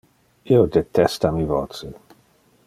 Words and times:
Io 0.55 0.63
detesta 0.77 1.31
mi 1.37 1.45
voce. 1.53 1.93